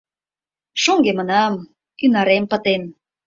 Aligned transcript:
Шоҥгемынам, 0.81 1.53
ӱнарем 2.03 2.43
пытен. 2.51 2.81